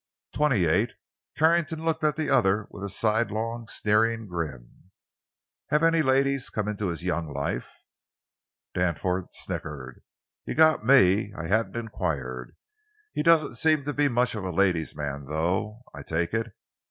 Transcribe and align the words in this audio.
"Twenty 0.33 0.65
eight." 0.65 0.93
Carrington 1.37 1.85
looked 1.85 2.03
at 2.03 2.15
the 2.15 2.27
other 2.27 2.65
with 2.71 2.83
a 2.83 2.89
sidelong, 2.89 3.67
sneering 3.67 4.25
grin: 4.25 4.89
"Have 5.69 5.83
any 5.83 6.01
ladies 6.01 6.49
come 6.49 6.67
into 6.67 6.87
his 6.87 7.03
young 7.03 7.31
life?" 7.31 7.71
Danforth 8.73 9.31
snickered. 9.31 10.01
"You've 10.43 10.57
got 10.57 10.83
me—I 10.83 11.45
hadn't 11.45 11.75
inquired. 11.77 12.55
He 13.13 13.21
doesn't 13.21 13.57
seem 13.57 13.83
to 13.83 13.93
be 13.93 14.07
much 14.07 14.33
of 14.33 14.43
a 14.43 14.49
ladies' 14.49 14.95
man, 14.95 15.25
though, 15.25 15.81
I 15.93 16.01
take 16.01 16.33
it. 16.33 16.51